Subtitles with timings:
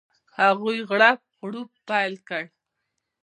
[0.39, 2.47] هغوی غړپ غړوپ پیل کړي.